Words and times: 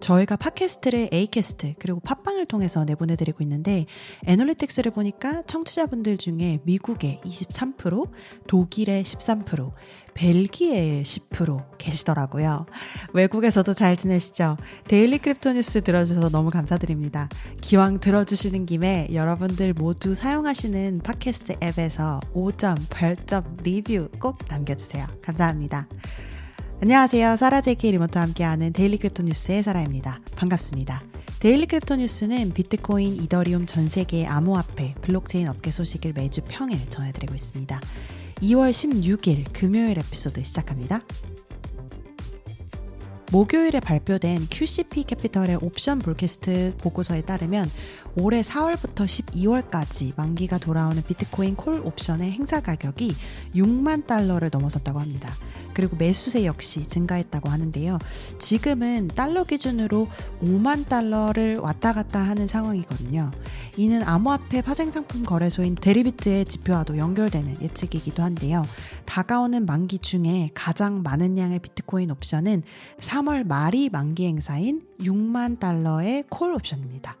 저희가 0.00 0.36
팟캐스트를 0.36 1.10
Acast 1.12 1.74
그리고 1.78 2.00
팟빵을 2.00 2.46
통해서 2.46 2.84
내보내드리고 2.84 3.42
있는데 3.42 3.86
analytics를 4.26 4.92
보니까 4.92 5.42
청취자분들 5.42 6.18
중에 6.18 6.60
미국의 6.64 7.20
23%, 7.24 8.10
독일의 8.46 9.02
13%, 9.02 9.72
벨기에의 10.14 11.04
10% 11.04 11.78
계시더라고요. 11.78 12.66
외국에서도 13.12 13.72
잘 13.72 13.96
지내시죠? 13.96 14.56
Daily 14.88 15.18
Crypto 15.18 15.52
News 15.52 15.80
들어주셔서 15.80 16.30
너무 16.30 16.50
감사드립니다. 16.50 17.28
기왕 17.60 18.00
들어주시는 18.00 18.66
김에 18.66 19.08
여러분들 19.12 19.74
모두 19.74 20.14
사용하시는 20.14 21.00
팟캐스트 21.04 21.56
앱에서 21.62 22.20
5점, 22.34 22.76
별점, 22.90 23.58
리뷰 23.62 24.08
꼭 24.18 24.38
남겨주세요. 24.48 25.06
감사합니다. 25.22 25.86
안녕하세요. 26.80 27.36
사라 27.36 27.60
제이케이 27.60 27.90
리모트와 27.90 28.22
함께하는 28.22 28.72
Daily 28.72 28.98
Crypto 28.98 29.24
News의 29.24 29.64
사라입니다. 29.64 30.20
반갑습니다. 30.36 31.02
Daily 31.40 31.66
Crypto 31.66 31.96
News는 31.96 32.52
비트코인, 32.54 33.20
이더리움 33.24 33.66
전 33.66 33.88
세계 33.88 34.24
암호화폐, 34.24 34.94
블록체인 35.02 35.48
업계 35.48 35.72
소식을 35.72 36.12
매주 36.12 36.40
평일 36.46 36.88
전해드리고 36.88 37.34
있습니다. 37.34 37.80
2월 38.36 38.70
16일 38.70 39.46
금요일 39.52 39.98
에피소드 39.98 40.44
시작합니다. 40.44 41.02
목요일에 43.32 43.80
발표된 43.80 44.46
QCP 44.48 45.02
캐피털의 45.02 45.58
옵션 45.60 45.98
broadcast 45.98 46.76
보고서에 46.78 47.22
따르면 47.22 47.68
올해 48.16 48.40
4월부터 48.40 49.04
12월까지 49.04 50.16
만기가 50.16 50.58
돌아오는 50.58 51.02
비트코인 51.02 51.56
콜 51.56 51.80
옵션의 51.84 52.30
행사 52.30 52.60
가격이 52.60 53.14
6만 53.54 54.06
달러를 54.06 54.48
넘어섰다고 54.50 54.98
합니다. 54.98 55.30
그리고 55.78 55.94
매수세 55.94 56.44
역시 56.44 56.88
증가했다고 56.88 57.48
하는데요. 57.48 58.00
지금은 58.40 59.06
달러 59.14 59.44
기준으로 59.44 60.08
5만 60.42 60.88
달러를 60.88 61.58
왔다 61.58 61.92
갔다 61.92 62.18
하는 62.18 62.48
상황이거든요. 62.48 63.30
이는 63.76 64.02
암호화폐 64.02 64.62
파생 64.62 64.90
상품 64.90 65.22
거래소인 65.22 65.76
데리비트의 65.76 66.46
지표와도 66.46 66.98
연결되는 66.98 67.62
예측이기도 67.62 68.24
한데요. 68.24 68.64
다가오는 69.04 69.66
만기 69.66 70.00
중에 70.00 70.50
가장 70.52 71.04
많은 71.04 71.38
양의 71.38 71.60
비트코인 71.60 72.10
옵션은 72.10 72.64
3월 72.98 73.46
말이 73.46 73.88
만기 73.88 74.26
행사인 74.26 74.82
6만 74.98 75.60
달러의 75.60 76.24
콜 76.28 76.54
옵션입니다. 76.54 77.16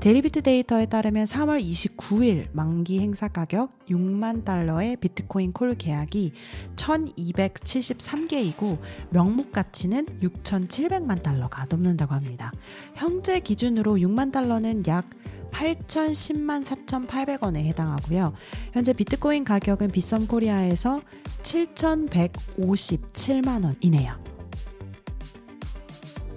데리비트 0.00 0.42
데이터에 0.42 0.86
따르면 0.86 1.26
3월 1.26 1.62
29일 1.62 2.48
만기 2.52 2.98
행사 3.00 3.28
가격 3.28 3.70
6만 3.86 4.44
달러의 4.44 4.96
비트코인 4.96 5.52
콜 5.52 5.76
계약이 5.76 6.32
1273개이고 6.76 8.78
명목 9.10 9.52
가치는 9.52 10.06
6,700만 10.20 11.22
달러가 11.22 11.66
넘는다고 11.70 12.14
합니다. 12.14 12.50
현재 12.94 13.38
기준으로 13.40 13.96
6만 13.96 14.32
달러는 14.32 14.86
약 14.86 15.04
8,010만 15.52 16.64
4,800원에 16.64 17.58
해당하고요. 17.58 18.32
현재 18.72 18.92
비트코인 18.92 19.44
가격은 19.44 19.92
비썸 19.92 20.26
코리아에서 20.26 21.00
7,157만 21.42 23.64
원이네요. 23.64 24.21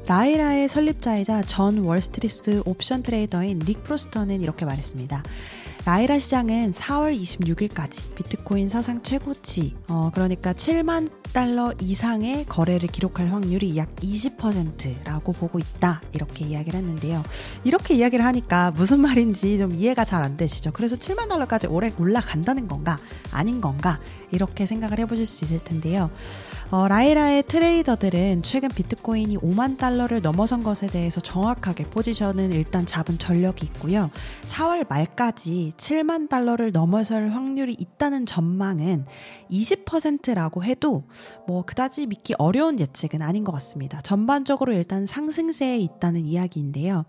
라이라의 0.08 0.70
설립자이자 0.70 1.42
전 1.44 1.80
월스트리트 1.80 2.62
옵션 2.66 3.02
트레이더인 3.02 3.60
닉 3.60 3.82
프로스터는 3.84 4.42
이렇게 4.42 4.64
말했습니다. 4.64 5.24
라이라 5.86 6.20
시장은 6.20 6.74
4월 6.74 7.20
26일까지 7.20 8.14
비트코인 8.16 8.70
사상 8.70 9.02
최고치, 9.02 9.76
어, 9.88 10.12
그러니까 10.14 10.54
7만 10.54 11.10
달러 11.36 11.74
이상의 11.82 12.46
거래를 12.46 12.88
기록할 12.88 13.30
확률이 13.30 13.76
약 13.76 13.94
20%라고 13.98 15.34
보고 15.34 15.60
있다. 15.60 16.02
이렇게 16.14 16.46
이야기를 16.46 16.80
했는데요. 16.80 17.22
이렇게 17.66 17.94
이야기를 17.94 18.24
하니까 18.24 18.72
무슨 18.72 19.02
말인지 19.02 19.58
좀 19.58 19.76
이해가 19.76 20.06
잘 20.06 20.24
안 20.24 20.38
되시죠? 20.38 20.72
그래서 20.72 20.96
7만 20.96 21.28
달러까지 21.28 21.68
올해 21.68 21.92
올라간다는 22.00 22.70
건가? 22.70 22.98
아닌 23.32 23.60
건가? 23.60 24.00
이렇게 24.32 24.66
생각을 24.66 24.98
해보실 25.00 25.26
수 25.26 25.44
있을 25.44 25.62
텐데요. 25.62 26.10
어, 26.72 26.88
라이라의 26.88 27.44
트레이더들은 27.44 28.42
최근 28.42 28.70
비트코인이 28.70 29.38
5만 29.38 29.78
달러를 29.78 30.22
넘어선 30.22 30.64
것에 30.64 30.88
대해서 30.88 31.22
정확하게 31.22 31.84
포지션은 31.86 32.54
일단 32.54 32.86
잡은 32.86 33.20
전력이 33.20 33.66
있고요. 33.68 34.10
4월 34.46 34.88
말까지 34.90 35.74
7만 35.78 36.28
달러를 36.28 36.72
넘어설 36.72 37.30
확률이 37.30 37.76
있다는 37.78 38.26
전망은 38.26 39.06
20%라고 39.52 40.64
해도 40.64 41.04
뭐 41.48 41.64
그다지 41.64 42.08
믿기 42.08 42.34
어려운 42.38 42.80
예측은 42.80 43.22
아닌 43.22 43.44
것 43.44 43.52
같습니다. 43.54 44.02
전반적으로 44.02 44.74
일단 44.74 45.06
상승세에 45.06 45.78
있다는 45.78 46.26
이야기인데요. 46.26 47.06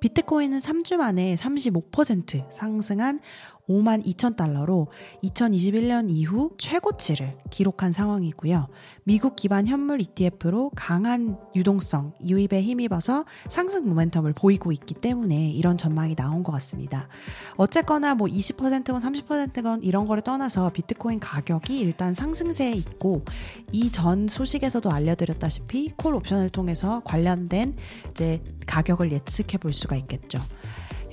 비트코인은 0.00 0.58
3주 0.58 0.96
만에 0.96 1.36
35% 1.36 2.50
상승한 2.50 3.20
5만 3.68 4.04
2천 4.04 4.36
달러로 4.36 4.88
2021년 5.22 6.06
이후 6.08 6.50
최고치를 6.58 7.36
기록한 7.50 7.92
상황이고요. 7.92 8.68
미국 9.04 9.36
기반 9.36 9.66
현물 9.66 10.00
ETF로 10.00 10.70
강한 10.74 11.36
유동성, 11.54 12.14
유입에 12.24 12.62
힘입어서 12.62 13.24
상승 13.48 13.84
모멘텀을 13.84 14.34
보이고 14.34 14.72
있기 14.72 14.94
때문에 14.94 15.50
이런 15.50 15.78
전망이 15.78 16.14
나온 16.14 16.42
것 16.42 16.52
같습니다. 16.52 17.08
어쨌거나 17.56 18.14
뭐 18.14 18.28
20%건 18.28 19.00
30%건 19.00 19.82
이런 19.82 20.06
거를 20.06 20.22
떠나서 20.22 20.70
비트코인 20.70 21.20
가격이 21.20 21.78
일단 21.78 22.14
상승세에 22.14 22.72
있고 22.72 23.24
이전 23.72 24.28
소식에서도 24.28 24.90
알려드렸다시피 24.90 25.92
콜 25.96 26.14
옵션을 26.14 26.50
통해서 26.50 27.00
관련된 27.04 27.74
이제 28.10 28.42
가격을 28.66 29.12
예측해 29.12 29.58
볼 29.58 29.72
수가 29.72 29.96
있겠죠. 29.96 30.38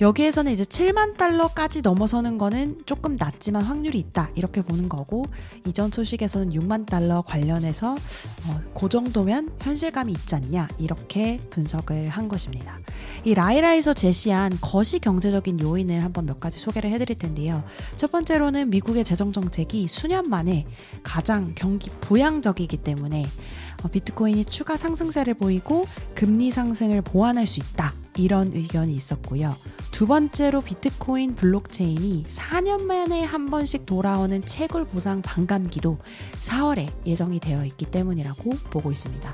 여기에서는 0.00 0.50
이제 0.50 0.64
7만 0.64 1.16
달러까지 1.16 1.82
넘어서는 1.82 2.36
거는 2.36 2.82
조금 2.84 3.16
낮지만 3.16 3.62
확률이 3.62 3.98
있다 3.98 4.30
이렇게 4.34 4.60
보는 4.60 4.88
거고 4.88 5.24
이전 5.66 5.90
소식에서는 5.92 6.52
6만 6.52 6.86
달러 6.86 7.22
관련해서 7.22 7.92
어, 7.92 8.60
그 8.78 8.88
정도면 8.88 9.52
현실감이 9.60 10.12
있지 10.12 10.34
않냐 10.34 10.68
이렇게 10.78 11.40
분석을 11.50 12.08
한 12.08 12.28
것입니다. 12.28 12.78
이 13.24 13.34
라이라에서 13.34 13.94
제시한 13.94 14.58
거시 14.60 14.98
경제적인 14.98 15.60
요인을 15.60 16.02
한번 16.04 16.26
몇 16.26 16.40
가지 16.40 16.58
소개를 16.58 16.90
해드릴 16.90 17.16
텐데요. 17.16 17.62
첫 17.96 18.10
번째로는 18.10 18.70
미국의 18.70 19.04
재정 19.04 19.32
정책이 19.32 19.86
수년 19.86 20.28
만에 20.28 20.66
가장 21.02 21.52
경기 21.54 21.90
부양적이기 22.00 22.78
때문에 22.78 23.24
어, 23.24 23.73
비트코인이 23.88 24.46
추가 24.46 24.76
상승세를 24.76 25.34
보이고 25.34 25.86
금리 26.14 26.50
상승을 26.50 27.02
보완할 27.02 27.46
수 27.46 27.60
있다. 27.60 27.92
이런 28.16 28.52
의견이 28.52 28.94
있었고요. 28.94 29.54
두 29.94 30.06
번째로 30.06 30.60
비트코인 30.60 31.36
블록체인이 31.36 32.24
4년 32.24 32.82
만에 32.82 33.22
한 33.22 33.48
번씩 33.48 33.86
돌아오는 33.86 34.42
채굴 34.42 34.86
보상 34.86 35.22
반감기도 35.22 35.98
4월에 36.40 36.90
예정이 37.06 37.38
되어 37.38 37.64
있기 37.64 37.86
때문이라고 37.86 38.50
보고 38.70 38.90
있습니다. 38.90 39.32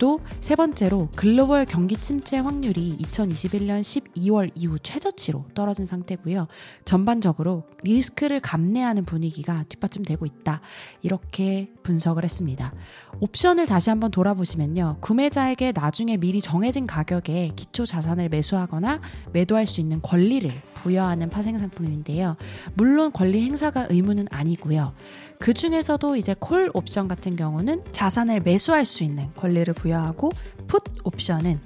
또 0.00 0.18
세 0.50 0.56
번째로 0.56 1.08
글로벌 1.14 1.64
경기 1.64 1.96
침체 1.96 2.38
확률이 2.38 2.96
2021년 2.98 3.82
12월 3.82 4.50
이후 4.56 4.80
최저치로 4.80 5.44
떨어진 5.54 5.84
상태고요. 5.84 6.48
전반적으로 6.84 7.62
리스크를 7.84 8.40
감내하는 8.40 9.04
분위기가 9.04 9.64
뒷받침되고 9.68 10.26
있다. 10.26 10.60
이렇게 11.02 11.70
분석을 11.84 12.24
했습니다. 12.24 12.72
옵션을 13.20 13.66
다시 13.66 13.90
한번 13.90 14.10
돌아보시면요. 14.10 14.96
구매자에게 15.00 15.70
나중에 15.70 16.16
미리 16.16 16.40
정해진 16.40 16.88
가격에 16.88 17.52
기초 17.54 17.86
자산을 17.86 18.28
매수하거나 18.28 19.00
매도할 19.32 19.68
수 19.68 19.80
있는 19.80 19.99
권리를 20.02 20.50
부여하는 20.74 21.30
파생 21.30 21.58
상품인데요. 21.58 22.36
물론 22.74 23.12
권리 23.12 23.42
행사가 23.42 23.86
의무는 23.90 24.26
아니고요. 24.30 24.94
그 25.38 25.54
중에서도 25.54 26.16
이제 26.16 26.34
콜 26.38 26.70
옵션 26.74 27.08
같은 27.08 27.36
경우는 27.36 27.84
자산을 27.92 28.40
매수할 28.40 28.84
수 28.84 29.04
있는 29.04 29.32
권리를 29.34 29.72
부여하고 29.74 30.30
풋 30.66 30.82
옵션은 31.04 31.60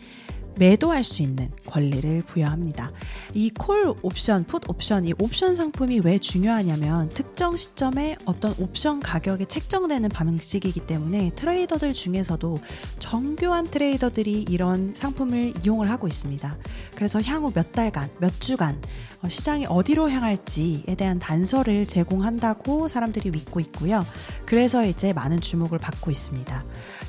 매도할 0.56 1.04
수 1.04 1.22
있는 1.22 1.50
권리를 1.66 2.22
부여합니다. 2.22 2.92
이 3.34 3.50
콜 3.50 3.94
옵션, 4.02 4.44
풋 4.44 4.68
옵션, 4.68 5.06
이 5.06 5.14
옵션 5.18 5.54
상품이 5.54 6.00
왜 6.04 6.18
중요하냐면 6.18 7.08
특정 7.08 7.56
시점에 7.56 8.16
어떤 8.24 8.54
옵션 8.58 9.00
가격이 9.00 9.46
책정되는 9.46 10.08
방식이기 10.08 10.80
때문에 10.86 11.30
트레이더들 11.34 11.92
중에서도 11.92 12.58
정교한 12.98 13.68
트레이더들이 13.70 14.46
이런 14.48 14.94
상품을 14.94 15.54
이용을 15.64 15.90
하고 15.90 16.06
있습니다. 16.08 16.56
그래서 16.94 17.20
향후 17.22 17.52
몇 17.52 17.72
달간, 17.72 18.10
몇 18.18 18.40
주간 18.40 18.80
어, 19.22 19.28
시장이 19.28 19.66
어디로 19.66 20.10
향할지에 20.10 20.94
대한 20.96 21.18
단서를 21.18 21.86
제공한다고 21.86 22.88
사람들이 22.88 23.30
믿고 23.30 23.60
있고요. 23.60 24.04
그래서 24.44 24.84
이제 24.84 25.12
많은 25.12 25.40
주목을 25.40 25.78
받고 25.78 26.10
있습니다. 26.10 26.64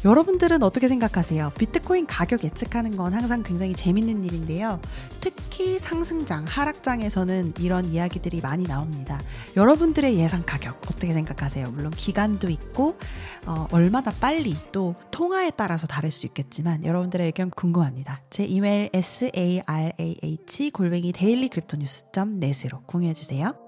여러분들은 0.05 0.61
어떻게 0.61 0.87
생각하세요? 0.87 1.51
비트코인 1.57 2.05
가격 2.05 2.43
예측하는 2.43 2.95
건 2.95 3.15
항상 3.15 3.41
굉장히 3.41 3.73
재밌는 3.73 4.23
일인데요. 4.23 4.79
특히 5.19 5.79
상승장, 5.79 6.45
하락장에서는 6.47 7.55
이런 7.59 7.85
이야기들이 7.85 8.39
많이 8.41 8.65
나옵니다. 8.65 9.19
여러분들의 9.57 10.15
예상 10.19 10.43
가격 10.45 10.79
어떻게 10.85 11.11
생각하세요? 11.11 11.71
물론 11.71 11.89
기간도 11.89 12.51
있고 12.51 12.99
어, 13.47 13.65
얼마나 13.71 14.11
빨리 14.11 14.55
또 14.71 14.93
통화에 15.09 15.49
따라서 15.57 15.87
다를 15.87 16.11
수 16.11 16.27
있겠지만 16.27 16.85
여러분들의 16.85 17.25
의견 17.25 17.49
궁금합니다. 17.49 18.21
제 18.29 18.45
이메일 18.45 18.91
sarah 18.93 19.91
골뱅이 20.71 21.13
Daily 21.13 21.49
Crypto 21.49 21.77
News 21.77 22.05
Net으로 22.15 22.81
공유해 22.83 23.13
주세요. 23.15 23.64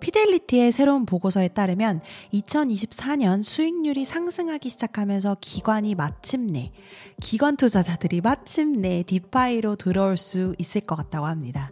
피델리티의 0.00 0.72
새로운 0.72 1.06
보고서에 1.06 1.48
따르면 1.48 2.00
2024년 2.32 3.42
수익률이 3.42 4.04
상승하기 4.04 4.68
시작하면서 4.68 5.38
기관이 5.40 5.94
마침내, 5.94 6.72
기관 7.20 7.56
투자자들이 7.56 8.20
마침내 8.20 9.02
디파이로 9.02 9.76
들어올 9.76 10.16
수 10.16 10.54
있을 10.58 10.82
것 10.82 10.96
같다고 10.96 11.26
합니다. 11.26 11.70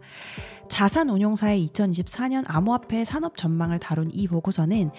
자산 0.69 1.09
운용사의 1.09 1.69
2024년 1.69 2.45
암호화폐 2.47 3.05
산업 3.05 3.37
전망을 3.37 3.79
다룬 3.79 4.11
이 4.13 4.27
보고서는 4.27 4.91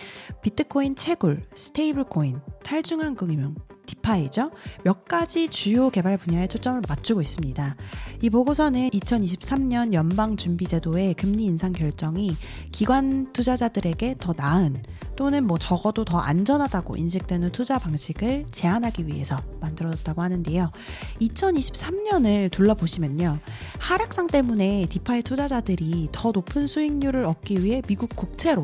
비트코인 0.42 0.96
채굴, 0.96 1.46
스테이블 1.54 2.06
코인, 2.06 2.40
탈중앙 2.64 3.16
금융, 3.16 3.56
디파이죠. 3.88 4.52
몇 4.84 5.06
가지 5.06 5.48
주요 5.48 5.90
개발 5.90 6.18
분야에 6.18 6.46
초점을 6.46 6.82
맞추고 6.88 7.22
있습니다. 7.22 7.76
이 8.22 8.30
보고서는 8.30 8.90
2023년 8.92 9.94
연방준비제도의 9.94 11.16
금리 11.16 11.46
인상 11.46 11.72
결정이 11.72 12.36
기관 12.72 13.34
투자자들에게 13.34 14.16
더 14.20 14.34
나은 14.38 14.84
또는 15.16 15.48
뭐 15.48 15.58
적어도 15.58 16.06
더 16.06 16.20
안전하다고 16.20 16.96
인식되는 16.96 17.52
투자 17.52 17.80
방식을 17.80 18.46
제한하기 18.52 19.08
위해서 19.08 19.42
만들어졌다고 19.60 20.22
하는데요. 20.22 20.72
2023년을 21.20 22.52
둘러보시면요. 22.52 23.40
하락상 23.80 24.28
때문에 24.28 24.86
디파이 24.90 25.24
투자자들이 25.24 26.10
더 26.12 26.32
높은 26.32 26.68
수익률을 26.68 27.26
얻기 27.26 27.64
위해 27.64 27.82
미국 27.88 28.16
국채로 28.16 28.64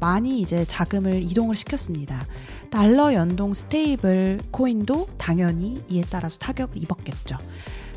많이 0.00 0.40
이제 0.40 0.64
자금을 0.64 1.22
이동을 1.22 1.54
시켰습니다. 1.54 2.24
달러 2.70 3.12
연동 3.14 3.52
스테이블 3.52 4.38
코인도 4.50 5.08
당연히 5.18 5.82
이에 5.88 6.02
따라서 6.08 6.38
타격을 6.38 6.80
입었겠죠. 6.82 7.36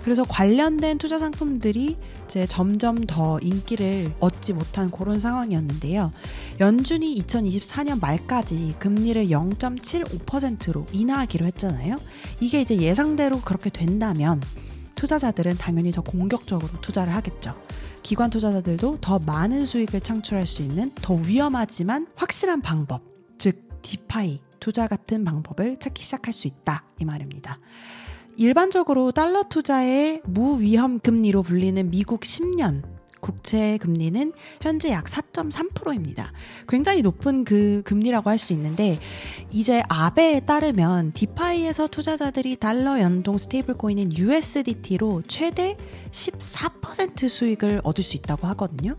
그래서 0.04 0.24
관련된 0.24 0.98
투자 0.98 1.18
상품들이 1.18 1.98
이제 2.26 2.46
점점 2.46 2.96
더 3.06 3.40
인기를 3.40 4.12
얻지 4.20 4.54
못한 4.54 4.92
그런 4.92 5.20
상황이었는데요. 5.20 6.12
연준이 6.60 7.22
2024년 7.22 8.02
말까지 8.02 8.76
금리를 8.80 9.28
0.75%로 9.28 10.86
인하하기로 10.92 11.46
했잖아요. 11.46 11.96
이게 12.42 12.62
이제 12.62 12.76
예상대로 12.78 13.40
그렇게 13.40 13.70
된다면 13.70 14.42
투자자들은 14.96 15.58
당연히 15.58 15.92
더 15.92 16.02
공격적으로 16.02 16.70
투자를 16.82 17.16
하겠죠. 17.16 17.56
기관 18.04 18.30
투자자들도 18.30 18.98
더 19.00 19.20
많은 19.20 19.66
수익을 19.66 20.02
창출할 20.02 20.46
수 20.46 20.62
있는 20.62 20.92
더 20.96 21.14
위험하지만 21.14 22.08
확실한 22.16 22.62
방법, 22.62 23.04
즉 23.38 23.70
디파이 23.82 24.42
투자 24.64 24.88
같은 24.88 25.26
방법을 25.26 25.78
찾기 25.78 26.02
시작할 26.02 26.32
수 26.32 26.48
있다 26.48 26.86
이 26.98 27.04
말입니다. 27.04 27.60
일반적으로 28.38 29.12
달러 29.12 29.44
투자의 29.44 30.22
무위험 30.24 31.02
금리로 31.02 31.44
불리는 31.44 31.92
미국 31.92 32.22
10년 32.22 32.82
국채 33.24 33.78
금리는 33.80 34.34
현재 34.62 34.92
약 34.92 35.06
4.3%입니다. 35.06 36.34
굉장히 36.68 37.02
높은 37.02 37.46
그 37.46 37.82
금리라고 37.86 38.30
할 38.30 38.44
수 38.44 38.52
있는데 38.54 39.00
이제 39.52 39.82
Aave에 39.88 40.42
따르면 40.42 41.14
디파이에서 41.14 41.88
투자자들이 41.88 42.58
달러 42.58 43.00
연동 43.00 43.38
스테이블 43.38 43.76
코인인 43.76 44.12
USDT로 44.18 45.24
최대 45.28 45.78
14% 46.12 47.30
수익을 47.30 47.80
얻을 47.84 48.04
수 48.04 48.18
있다고 48.18 48.46
하거든요. 48.48 48.96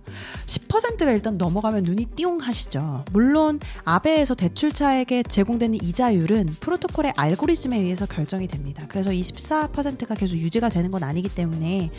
10%가 0.46 1.12
일단 1.12 1.36
넘어가면 1.36 1.84
눈이 1.84 2.06
띠용 2.16 2.38
하시죠. 2.38 3.04
물론 3.12 3.60
아베에서 3.84 4.34
대출차에게 4.34 5.24
제공되는 5.24 5.82
이자율은 5.82 6.46
프로토콜의 6.60 7.12
알고리즘에 7.16 7.78
의해서 7.78 8.06
결정이 8.06 8.48
됩니다. 8.48 8.86
그래서 8.88 9.10
24%가 9.10 10.14
계속 10.14 10.36
유지가 10.36 10.70
되는 10.70 10.90
건 10.90 11.02
아니기 11.04 11.28
때문에 11.28 11.90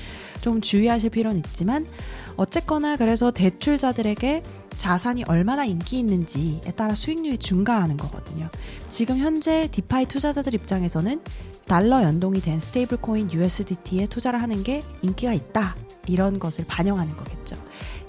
좀 0.42 0.62
주의하실 0.62 1.10
필요는 1.12 1.38
있지만 1.38 1.86
어쨌거나 2.38 2.98
그래서 2.98 3.32
대출자들에게 3.32 4.44
자산이 4.78 5.24
얼마나 5.28 5.64
인기 5.64 6.00
있는지에 6.00 6.74
따라 6.76 6.96
수익률이 6.96 7.38
증가하는 7.38 7.98
거거든요. 7.98 8.50
지금 8.90 9.18
현재 9.18 9.70
디파이 9.72 10.06
투자자들 10.06 10.54
입장에서는 10.54 11.22
달러 11.68 12.04
연동이 12.04 12.42
된 12.42 12.60
스테이블 12.60 12.98
코인 12.98 13.32
USDT에 13.32 14.08
투자를 14.08 14.42
하는 14.42 14.64
게 14.64 14.84
인기가 15.02 15.34
있다. 15.34 15.76
이런 16.08 16.38
것을 16.38 16.66
반영하는 16.68 17.16
거겠죠. 17.18 17.58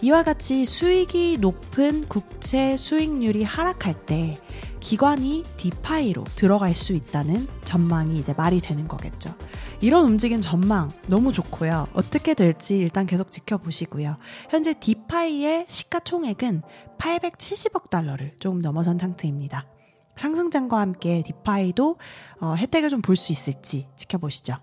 이와 0.03 0.23
같이 0.23 0.67
수익이 0.67 1.39
높은 1.41 2.07
국채 2.09 2.77
수익률이 2.77 3.43
하락할 3.43 4.05
때 4.05 4.37
기관이 4.87 5.43
디파이로 5.57 6.23
들어갈 6.37 6.73
수 6.73 6.93
있다는 6.93 7.49
전망이 7.65 8.21
이제 8.21 8.33
말이 8.35 8.61
되는 8.61 8.87
거겠죠. 8.87 9.35
이런 9.81 10.05
움직임 10.05 10.41
전망 10.41 10.93
너무 11.09 11.33
좋고요. 11.33 11.89
어떻게 11.93 12.35
될지 12.35 12.77
일단 12.79 13.05
계속 13.05 13.33
지켜보시고요. 13.33 14.17
현재 14.49 14.75
디파이의 14.79 15.67
시가총액은 15.69 16.63
870억 16.99 17.91
달러를 17.91 18.37
조금 18.39 18.61
넘어선 18.63 18.97
상태입니다. 18.97 19.67
상승장과 20.15 20.79
함께 20.79 21.25
디파이도 21.27 21.97
어, 22.41 22.55
혜택을 22.55 22.89
좀 22.89 23.01
볼 23.03 23.17
수 23.17 23.33
있을지 23.33 23.89
지켜보시죠. 23.97 24.55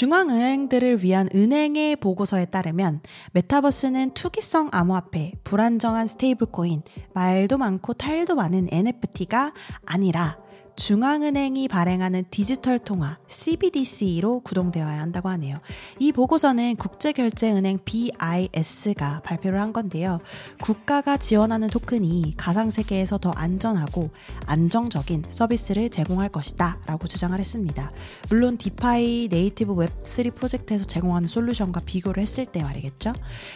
중앙은행들을 0.00 1.04
위한 1.04 1.28
은행의 1.34 1.96
보고서에 1.96 2.46
따르면 2.46 3.02
메타버스는 3.32 4.14
투기성 4.14 4.70
암호화폐, 4.72 5.32
불안정한 5.44 6.06
스테이블코인, 6.06 6.80
말도 7.12 7.58
많고 7.58 7.92
탈도 7.92 8.34
많은 8.34 8.68
NFT가 8.72 9.52
아니라 9.84 10.38
중앙은행이 10.80 11.68
발행하는 11.68 12.24
디지털 12.30 12.78
통화 12.78 13.18
CBDC로 13.28 14.40
구동되어야 14.40 14.98
한다고 14.98 15.28
하네요. 15.28 15.58
이 15.98 16.10
보고서는 16.10 16.76
국제결제은행 16.76 17.80
BIS가 17.84 19.20
발표를 19.22 19.60
한 19.60 19.74
건데요. 19.74 20.20
국가가 20.62 21.18
지원하는 21.18 21.68
토큰이 21.68 22.32
가상세계에서 22.38 23.18
더 23.18 23.30
안전하고 23.32 24.08
안정적인 24.46 25.26
서비스를 25.28 25.90
제공할 25.90 26.30
것이다 26.30 26.78
라고 26.86 27.06
주장을 27.06 27.38
했습니다. 27.38 27.92
물론 28.30 28.56
디파이 28.56 29.28
native 29.30 29.74
Web3 29.74 30.34
프로젝트에서 30.34 30.86
제공하는 30.86 31.28
솔루션과 31.28 31.80
비교를 31.80 32.22
했을 32.22 32.46
때 32.46 32.62
말이겠죠. 32.62 33.12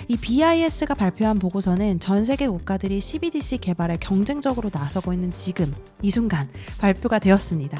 이 0.08 0.18
BIS가 0.18 0.94
발표한 0.94 1.38
보고서는 1.38 2.00
전 2.00 2.26
세계 2.26 2.46
국가들이 2.46 3.00
CBDC 3.00 3.58
개발에 3.58 3.96
경쟁적으로 3.96 4.68
나서고 4.70 5.14
있는 5.14 5.32
지금 5.32 5.74
이 6.02 6.10
순간 6.10 6.50
발표가 6.76 7.13
발표가 7.14 7.18
되었습니다. 7.18 7.78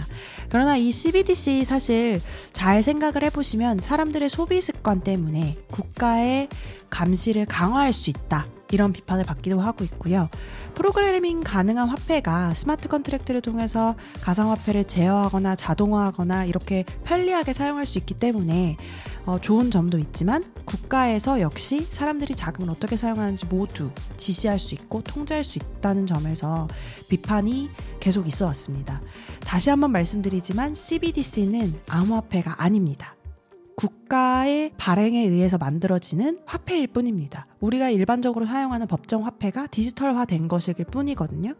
그러나 0.48 0.76
이 0.76 0.92
CBDC 0.92 1.64
사실 1.64 2.20
잘 2.52 2.82
생각을 2.82 3.22
해보시면 3.24 3.80
사람들의 3.80 4.28
소비 4.28 4.60
습관 4.60 5.00
때문에 5.00 5.56
국가의 5.70 6.48
감시를 6.90 7.46
강화할 7.46 7.92
수 7.92 8.10
있다. 8.10 8.46
이런 8.74 8.92
비판을 8.92 9.24
받기도 9.24 9.60
하고 9.60 9.84
있고요. 9.84 10.28
프로그래밍 10.74 11.40
가능한 11.42 11.88
화폐가 11.88 12.52
smart 12.54 12.88
contract를 12.88 13.40
통해서 13.40 13.94
가상화폐를 14.20 14.84
제어하거나 14.84 15.54
자동화하거나 15.54 16.44
이렇게 16.44 16.84
편리하게 17.04 17.52
사용할 17.52 17.86
수 17.86 17.98
있기 17.98 18.14
때문에 18.14 18.76
어, 19.26 19.38
좋은 19.40 19.70
점도 19.70 19.98
있지만 19.98 20.44
국가에서 20.64 21.40
역시 21.40 21.86
사람들이 21.88 22.34
자금을 22.34 22.68
어떻게 22.70 22.96
사용하는지 22.96 23.46
모두 23.46 23.90
지시할 24.16 24.58
수 24.58 24.74
있고 24.74 25.02
통제할 25.02 25.44
수 25.44 25.58
있다는 25.58 26.06
점에서 26.06 26.68
비판이 27.08 27.70
계속 28.00 28.26
있어 28.26 28.46
왔습니다. 28.46 29.00
다시 29.40 29.70
한번 29.70 29.92
말씀드리지만 29.92 30.74
CBDC는 30.74 31.80
암호화폐가 31.88 32.62
아닙니다. 32.62 33.14
국가의 33.76 34.72
발행에 34.76 35.20
의해서 35.26 35.58
만들어지는 35.58 36.40
화폐일 36.46 36.86
뿐입니다. 36.86 37.46
우리가 37.60 37.90
일반적으로 37.90 38.46
사용하는 38.46 38.86
법정 38.86 39.24
화폐가 39.24 39.66
디지털화된 39.66 40.48
것일 40.48 40.74
뿐이거든요. 40.90 41.54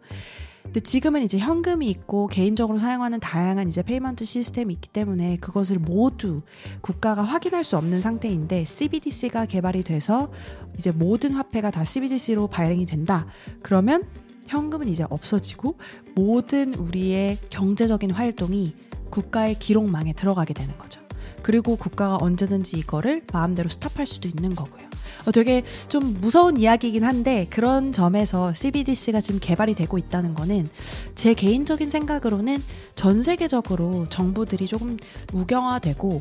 근데 0.63 0.79
지금은 0.79 1.21
이제 1.21 1.37
현금이 1.37 1.87
있고 1.89 2.27
개인적으로 2.27 2.79
사용하는 2.79 3.19
다양한 3.19 3.67
이제 3.67 3.83
payment 3.83 4.25
시스템이 4.25 4.73
있기 4.73 4.89
때문에 4.89 5.37
그것을 5.37 5.77
모두 5.77 6.41
국가가 6.81 7.21
확인할 7.21 7.63
수 7.63 7.77
없는 7.77 8.01
상태인데 8.01 8.65
CBDC가 8.65 9.45
개발이 9.45 9.83
돼서 9.83 10.31
이제 10.77 10.91
모든 10.91 11.33
화폐가 11.33 11.69
다 11.69 11.83
CBDC로 11.83 12.47
발행이 12.47 12.87
된다. 12.87 13.27
그러면 13.61 14.03
현금은 14.47 14.87
이제 14.87 15.05
없어지고 15.09 15.77
모든 16.15 16.73
우리의 16.73 17.37
경제적인 17.51 18.11
활동이 18.11 18.73
국가의 19.11 19.55
기록망에 19.55 20.13
들어가게 20.13 20.53
되는 20.53 20.77
거죠. 20.77 21.04
그리고 21.45 21.75
국가가 21.75 22.17
언제든지 22.19 22.75
이거를 22.79 23.21
마음대로 23.31 23.69
stop할 23.69 24.07
수도 24.07 24.27
있는 24.27 24.55
거고요. 24.55 24.83
어, 25.27 25.31
되게 25.31 25.61
좀 25.89 26.19
무서운 26.19 26.57
이야기이긴 26.57 27.03
한데 27.03 27.45
그런 27.51 27.91
점에서 27.91 28.51
CBDC가 28.55 29.21
지금 29.21 29.39
개발이 29.39 29.75
되고 29.75 29.99
있다는 29.99 30.33
거는 30.33 30.67
제 31.13 31.35
개인적인 31.35 31.91
생각으로는 31.91 32.63
전 32.95 33.21
세계적으로 33.21 34.07
정부들이 34.09 34.65
조금 34.65 34.97
우경화되고 35.33 36.19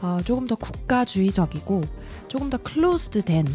어, 0.00 0.20
조금 0.24 0.46
더 0.46 0.54
국가주의적이고 0.54 1.82
조금 2.28 2.48
더 2.48 2.56
closed 2.56 3.26
된 3.26 3.46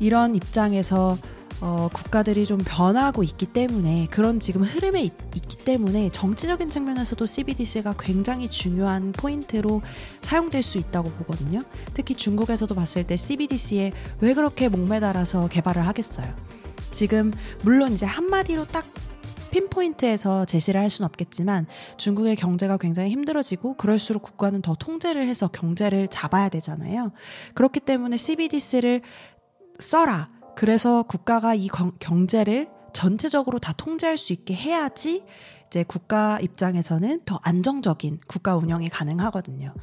이런 0.00 0.34
입장에서 0.34 1.16
어, 1.60 1.88
국가들이 1.92 2.46
좀 2.46 2.58
변하고 2.58 3.22
있기 3.22 3.46
때문에 3.46 4.06
그런 4.10 4.38
지금 4.38 4.62
흐름에 4.62 5.02
있, 5.02 5.12
기 5.30 5.56
때문에 5.56 6.10
정치적인 6.10 6.70
측면에서도 6.70 7.26
CBDC가 7.26 7.94
굉장히 7.98 8.48
중요한 8.48 9.12
포인트로 9.12 9.82
사용될 10.22 10.62
수 10.62 10.78
있다고 10.78 11.10
보거든요. 11.10 11.62
특히 11.94 12.14
중국에서도 12.14 12.72
봤을 12.74 13.06
때 13.06 13.16
CBDC에 13.16 13.92
왜 14.20 14.34
그렇게 14.34 14.68
목매달아서 14.68 15.48
개발을 15.48 15.86
하겠어요. 15.86 16.32
지금 16.90 17.32
물론 17.62 17.92
이제 17.92 18.06
한마디로 18.06 18.66
딱 18.66 18.84
핀포인트에서 19.50 20.44
제시를 20.44 20.80
할 20.80 20.90
수는 20.90 21.06
없겠지만 21.06 21.66
중국의 21.96 22.36
경제가 22.36 22.76
굉장히 22.76 23.10
힘들어지고 23.10 23.74
그럴수록 23.74 24.22
국가는 24.22 24.60
더 24.62 24.74
통제를 24.74 25.26
해서 25.26 25.48
경제를 25.48 26.08
잡아야 26.08 26.48
되잖아요. 26.48 27.12
그렇기 27.54 27.80
때문에 27.80 28.16
CBDC를 28.16 29.02
써라. 29.78 30.28
그래서 30.58 31.04
국가가 31.04 31.54
이 31.54 31.68
경제를 32.00 32.68
전체적으로 32.92 33.60
다 33.60 33.72
통제할 33.72 34.18
수 34.18 34.32
있게 34.32 34.56
해야지 34.56 35.22
이제 35.68 35.84
국가 35.86 36.38
입장에서는 36.40 37.20
더 37.24 37.38
안정적인 37.42 38.20
국가 38.26 38.56
운영이 38.56 38.88
가능하거든요. 38.88 39.74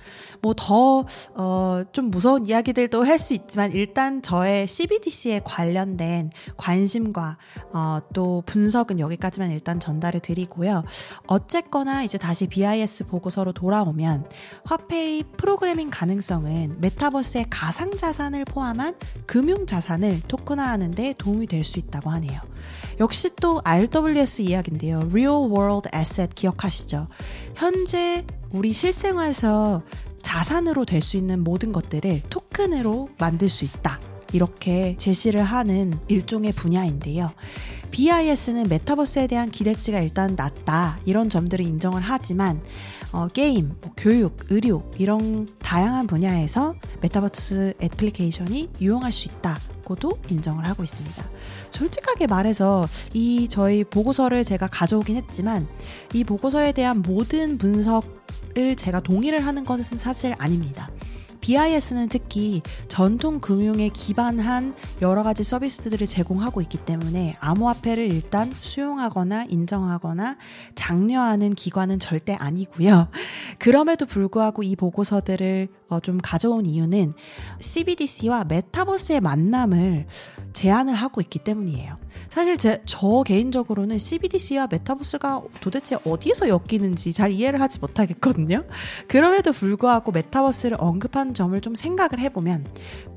뭐 0.42 0.54
더, 0.56 1.06
어, 1.36 1.84
좀 1.92 2.12
무서운 2.12 2.46
이야기들도 2.46 3.04
할 3.04 3.15
수 3.20 3.34
있지만 3.34 3.72
일단 3.72 4.22
저의 4.22 4.68
CBDC에 4.68 5.42
관련된 5.46 6.32
관심과 6.58 7.38
어, 7.74 8.00
또 8.13 8.44
분석은 8.46 9.00
여기까지만 9.00 9.51
일단 9.51 9.80
전달을 9.80 10.20
드리고요. 10.20 10.84
어쨌거나 11.27 12.04
이제 12.04 12.18
다시 12.18 12.46
BIS 12.48 13.06
보고서로 13.06 13.54
돌아오면 13.54 14.27
화폐의 14.65 15.24
프로그래밍 15.38 15.89
가능성은 15.89 16.82
메타버스의 16.82 17.46
가상 17.50 17.96
자산을 17.96 18.46
포함한 18.46 18.96
금융 19.25 19.65
자산을 19.65 20.22
토큰화하는 20.27 20.92
데 20.92 21.13
도움이 21.18 21.48
될 21.48 21.63
수 21.63 21.80
있다고 21.80 22.10
하네요. 22.12 22.39
역시 23.00 23.30
또 23.42 23.60
RWS 23.63 24.44
이야기인데요. 24.44 25.00
Real 25.10 25.50
World 25.51 25.75
Asset 25.94 26.34
기억하시죠? 26.36 27.08
현재 27.55 28.25
우리 28.51 28.74
실생활에서 28.74 29.84
자산으로 30.22 30.86
될 30.86 31.01
수 31.01 31.17
있는 31.17 31.44
모든 31.44 31.72
것들을 31.72 32.22
토큰으로 32.29 33.10
만들 33.20 33.50
수 33.50 33.65
있다. 33.65 34.00
이렇게 34.34 34.96
제시를 34.98 35.44
하는 35.44 35.94
일종의 36.08 36.51
분야인데요. 36.53 37.32
BIS는 37.91 38.67
메타버스에 38.67 39.27
대한 39.27 39.50
기대치가 39.51 40.00
일단 40.00 40.36
낮다. 40.36 41.00
이런 41.05 41.29
점들을 41.29 41.63
인정을 41.63 42.01
하지만 42.01 42.62
어, 43.13 43.27
게임, 43.29 43.75
뭐 43.82 43.94
교육, 43.96 44.36
의료 44.50 44.84
이런 44.98 45.48
다양한 45.60 46.08
분야에서 46.08 46.74
메타버스 47.01 47.75
애플리케이션이 47.82 48.72
유용할 48.82 49.12
수 49.13 49.29
있다 49.29 49.58
고도 49.86 50.20
인정을 50.30 50.68
하고 50.68 50.84
있습니다. 50.84 51.24
솔직하게 51.72 52.27
말해서 52.27 52.89
이 53.13 53.48
저희 53.50 53.86
보고서를 53.86 54.44
제가 54.44 54.68
가져오긴 54.68 55.15
했지만 55.15 55.68
이 56.13 56.25
보고서에 56.25 56.74
대한 56.74 57.01
모든 57.01 57.58
분석을 57.58 58.75
제가 58.75 59.00
동의를 59.00 59.46
하는 59.46 59.63
것은 59.63 59.98
사실 59.98 60.36
아닙니다. 60.38 60.89
BIS는 61.46 62.10
특히 62.10 62.64
전통 62.88 63.40
금융에 63.40 63.90
기반한 63.90 64.74
여러 65.04 65.22
가지 65.22 65.44
서비스들을 65.44 66.08
제공하고 66.08 66.60
있기 66.62 66.80
때문에 66.80 67.36
암호화폐를 67.40 68.12
일단 68.12 68.52
수용하거나 68.52 69.46
인정하거나 69.50 70.38
장려하는 70.74 71.54
기관은 71.54 72.00
절대 72.00 72.34
아니고요. 72.34 73.10
그럼에도 73.60 74.08
불구하고 74.08 74.64
이 74.64 74.75
보고서들을 74.75 75.68
어, 75.90 76.00
좀 76.00 76.18
가져온 76.18 76.66
이유는 76.66 77.14
CBDC와 77.60 78.46
메타버스의 78.46 79.22
만남을 79.22 80.08
제안을 80.54 80.96
하고 80.96 81.22
있기 81.22 81.38
때문이에요. 81.40 82.05
사실 82.30 82.58
제, 82.58 82.82
저 82.86 83.24
개인적으로는 83.24 83.98
CBDC와 83.98 84.68
메타버스가 84.70 85.42
도대체 85.62 85.98
어디에서 86.06 86.50
엮이는지 86.50 87.14
잘 87.14 87.32
이해를 87.32 87.62
하지 87.62 87.80
못하겠거든요. 87.80 88.64
그럼에도 89.08 89.52
불구하고 89.52 90.12
메타버스를 90.12 90.78
언급한 90.80 91.34
점을 91.34 91.60
좀 91.62 91.76
생각을 91.76 92.20
해보면 92.20 92.66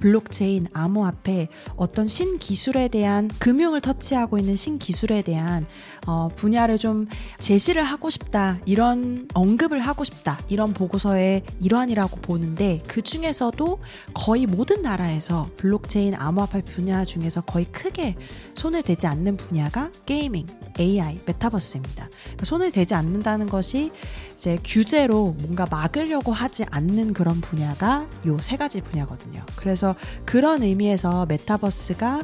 블록체인, 0.00 0.68
암호화폐, 0.72 1.48
어떤 1.76 2.06
신기술에 2.06 2.88
대한 2.88 3.28
금융을 3.38 3.80
터치하고 3.80 4.38
있는 4.38 4.56
신기술에 4.56 5.22
대한 5.22 5.66
어, 6.06 6.28
분야를 6.34 6.78
좀 6.78 7.06
제시를 7.38 7.82
하고 7.82 8.10
싶다. 8.10 8.58
이런 8.64 9.28
언급을 9.34 9.80
하고 9.80 10.04
싶다. 10.04 10.38
이런 10.48 10.72
보고서의 10.72 11.42
일환이라고 11.60 12.20
보는데 12.20 12.82
그 12.86 13.02
중에서도 13.02 13.78
거의 14.14 14.46
모든 14.46 14.82
나라에서 14.82 15.50
블록체인, 15.56 16.14
암호화폐 16.14 16.62
분야 16.62 17.04
중에서 17.04 17.40
거의 17.42 17.66
크게 17.66 18.16
손을 18.54 18.82
대지 18.88 19.06
않는 19.06 19.36
분야가 19.36 19.90
gaming, 20.06 20.46
AI, 20.80 21.20
메타버스입니다. 21.26 22.08
그러니까 22.22 22.44
손을 22.46 22.72
대지 22.72 22.94
않는다는 22.94 23.46
것이 23.46 23.92
이제 24.34 24.58
규제로 24.64 25.34
뭔가 25.42 25.66
막으려고 25.70 26.32
하지 26.32 26.64
않는 26.70 27.12
그런 27.12 27.40
분야가 27.42 28.06
요 28.26 28.38
세 28.40 28.56
가지 28.56 28.80
분야거든요. 28.80 29.44
그래서 29.56 29.94
그런 30.24 30.62
의미에서 30.62 31.26
메타버스가 31.26 32.22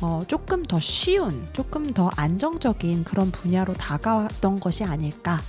어, 0.00 0.22
조금 0.28 0.62
더 0.62 0.78
쉬운, 0.78 1.48
조금 1.52 1.92
더 1.92 2.08
안정적인 2.14 3.02
그런 3.02 3.32
분야로 3.32 3.72
다가왔던 3.74 4.60
것이 4.60 4.84
아닐까. 4.84 5.40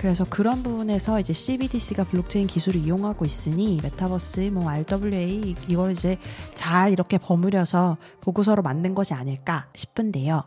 그래서 0.00 0.24
그런 0.24 0.62
부분에서 0.62 1.20
이제 1.20 1.34
CBDC가 1.34 2.04
블록체인 2.04 2.46
기술을 2.46 2.80
이용하고 2.80 3.26
있으니 3.26 3.78
메타버스, 3.82 4.48
뭐 4.50 4.66
RWA 4.66 5.54
이걸 5.68 5.92
이제 5.92 6.16
잘 6.54 6.90
이렇게 6.92 7.18
버무려서 7.18 7.98
보고서로 8.22 8.62
만든 8.62 8.94
것이 8.94 9.12
아닐까 9.12 9.68
싶은데요. 9.74 10.44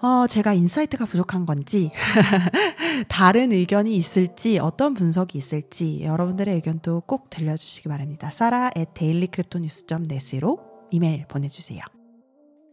어, 0.00 0.26
제가 0.28 0.52
insight가 0.52 1.06
부족한 1.06 1.44
건지, 1.44 1.90
다른 3.08 3.50
의견이 3.50 3.96
있을지, 3.96 4.60
어떤 4.60 4.94
분석이 4.94 5.36
있을지, 5.36 6.02
여러분들의 6.04 6.54
의견도 6.54 7.02
꼭 7.04 7.30
들려주시기 7.30 7.88
바랍니다. 7.88 8.30
사라 8.30 8.70
at 8.78 8.92
dailycryptonews.net으로 8.94 10.60
이메일 10.92 11.26
보내주세요. 11.26 11.80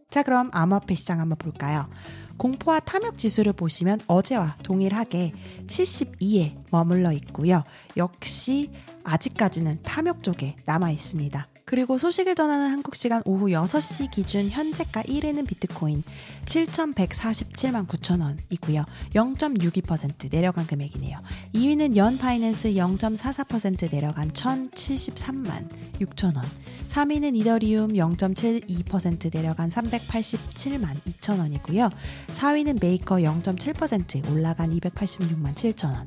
자, 0.08 0.22
그럼 0.22 0.50
암호화폐 0.52 0.94
시장 0.94 1.20
한번 1.20 1.36
볼까요? 1.36 1.88
공포와 2.36 2.80
탐욕 2.80 3.18
지수를 3.18 3.52
보시면 3.52 4.00
어제와 4.06 4.56
동일하게 4.62 5.32
72에 5.66 6.54
머물러 6.70 7.12
있고요. 7.12 7.62
역시 7.96 8.70
아직까지는 9.04 9.82
탐욕 9.82 10.22
쪽에 10.22 10.56
남아 10.64 10.90
있습니다. 10.90 11.48
그리고 11.66 11.98
소식을 11.98 12.36
전하는 12.36 12.70
한국 12.70 12.94
시간 12.94 13.22
오후 13.24 13.48
6시 13.48 14.12
기준 14.12 14.48
현재가 14.48 15.02
1위는 15.02 15.48
비트코인 15.48 16.04
7,147만 16.44 17.88
9천 17.88 18.20
원이고요. 18.22 18.84
0.62% 19.12 20.30
내려간 20.30 20.68
금액이네요. 20.68 21.18
2위는 21.54 21.96
Yearn 21.96 22.18
Finance 22.18 22.74
0.44% 22.74 23.92
내려간 23.92 24.30
1,073만 24.30 25.68
6천 25.98 26.36
원. 26.36 26.44
3위는 26.86 27.36
이더리움 27.36 27.94
0.72% 27.94 29.34
내려간 29.34 29.68
387만 29.68 31.00
2천 31.02 31.40
원이고요. 31.40 31.90
4위는 32.28 32.80
메이커 32.80 33.16
0.7% 33.16 34.30
올라간 34.30 34.70
286만 34.70 35.54
7천 35.56 35.86
원. 35.86 36.06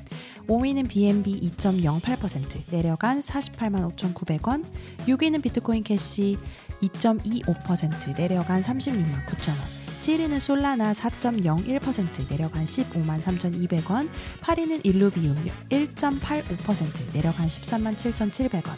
5위는 0.49 0.89
BNB 0.89 1.41
2.08% 1.57 2.63
내려간 2.71 3.19
48만 3.19 3.95
5,900원. 3.95 4.65
6위는 5.05 5.43
비트코인 5.43 5.83
캐시 5.83 6.39
2.25% 6.81 8.17
내려간 8.17 8.63
36만 8.63 9.27
9천 9.27 9.49
원. 9.49 9.57
7위는 9.99 10.39
솔라나 10.39 10.93
4.01% 10.93 12.29
내려간 12.31 12.65
15만 12.65 13.21
3,200원, 13.21 14.09
8위는 14.41 14.85
Illuvium 14.85 15.37
1.85% 15.69 17.13
내려간 17.13 17.47
13만 17.47 17.95
7,700원, 17.95 18.71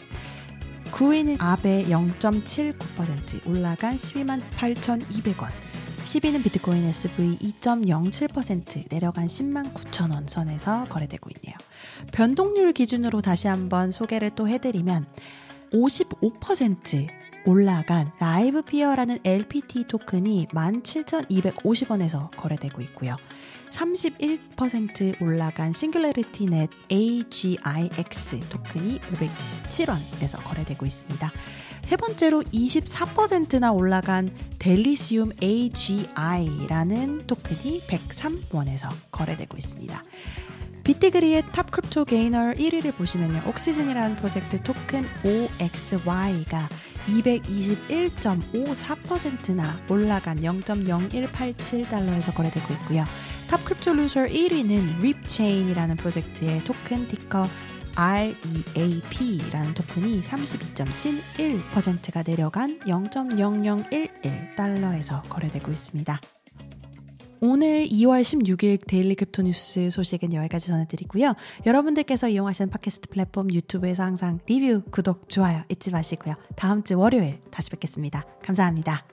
9위는 0.90 1.36
Aave 1.40 1.84
0.79% 1.86 3.46
올라간 3.46 3.96
12만 3.96 4.42
8,200원. 4.56 5.71
10위는 6.04 6.42
비트코인 6.42 6.84
SV 6.84 7.38
2.07% 7.38 8.88
내려간 8.90 9.26
10만 9.26 9.72
9천 9.72 10.10
원 10.10 10.26
선에서 10.26 10.86
거래되고 10.86 11.30
있네요. 11.36 11.56
변동률 12.12 12.72
기준으로 12.72 13.20
다시 13.22 13.46
한번 13.48 13.92
소개를 13.92 14.30
또 14.30 14.48
해드리면 14.48 15.06
55% 15.72 17.08
올라간 17.44 18.12
Livepeer라는 18.18 19.18
LPT 19.24 19.84
토큰이 19.84 20.48
17,250원에서 20.52 22.30
거래되고 22.36 22.80
있고요. 22.82 23.16
31% 23.70 25.20
올라간 25.20 25.72
SingularityNET 25.72 26.68
AGIX 26.90 28.40
토큰이 28.48 29.00
577원에서 29.00 30.42
거래되고 30.44 30.84
있습니다. 30.84 31.32
세 31.82 31.96
번째로 31.96 32.42
24%나 32.42 33.72
올라간 33.72 34.30
Delysium 34.58 35.30
AGI라는 35.42 37.26
토큰이 37.26 37.80
103원에서 37.86 38.90
거래되고 39.10 39.56
있습니다. 39.56 40.04
BitDegree의 40.84 41.44
top 41.52 41.70
crypto 41.70 42.04
gainer 42.04 42.54
1위를 42.54 42.94
보시면요. 42.96 43.42
Oxygen이라는 43.46 44.16
프로젝트 44.16 44.60
토큰 44.62 45.06
OXY가 45.24 46.68
221.54%나 47.06 49.74
올라간 49.88 50.40
0.0187달러에서 50.40 52.34
거래되고 52.34 52.74
있고요. 52.74 53.06
top 53.48 53.64
crypto 53.64 53.94
loser 53.94 54.26
1위는 54.26 55.00
립체인이라는 55.00 55.96
프로젝트의 55.96 56.62
토큰 56.64 57.08
ticker 57.08 57.48
REAP라는 57.96 59.74
토큰이 59.74 60.20
32.71%가 60.20 62.22
내려간 62.22 62.78
0.0011달러에서 62.80 65.22
거래되고 65.28 65.70
있습니다. 65.70 66.20
오늘 67.44 67.88
2월 67.88 68.22
16일 68.22 68.86
daily 68.86 69.16
crypto 69.16 69.42
뉴스 69.42 69.90
소식은 69.90 70.32
여기까지 70.32 70.68
전해드리고요. 70.68 71.34
여러분들께서 71.66 72.28
이용하시는 72.28 72.70
팟캐스트 72.70 73.08
플랫폼 73.08 73.52
유튜브에서 73.52 74.04
항상 74.04 74.38
리뷰, 74.46 74.82
구독, 74.92 75.28
좋아요 75.28 75.64
잊지 75.68 75.90
마시고요. 75.90 76.34
다음 76.54 76.84
주 76.84 76.96
월요일 76.96 77.40
다시 77.50 77.68
뵙겠습니다. 77.70 78.24
감사합니다. 78.44 79.11